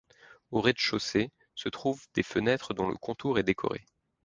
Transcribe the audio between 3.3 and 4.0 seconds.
est décoré.